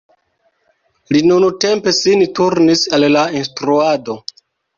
[1.15, 4.19] Li nuntempe sin turnis al la instruado.